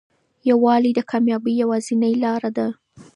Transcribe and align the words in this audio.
یووالی 0.49 0.91
د 0.95 0.99
کامیابۍ 1.11 1.53
یوازینۍ 1.63 2.13
لاره 2.23 2.49
ده. 2.57 2.67